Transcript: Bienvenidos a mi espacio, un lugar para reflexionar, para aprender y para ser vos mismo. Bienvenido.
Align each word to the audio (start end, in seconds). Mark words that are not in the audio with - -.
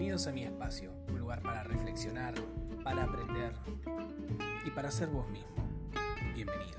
Bienvenidos 0.00 0.28
a 0.28 0.32
mi 0.32 0.44
espacio, 0.44 0.92
un 1.08 1.18
lugar 1.18 1.42
para 1.42 1.62
reflexionar, 1.62 2.32
para 2.82 3.04
aprender 3.04 3.52
y 4.64 4.70
para 4.70 4.90
ser 4.90 5.08
vos 5.08 5.28
mismo. 5.28 5.52
Bienvenido. 6.34 6.78